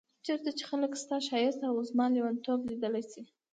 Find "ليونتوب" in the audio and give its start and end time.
2.13-2.59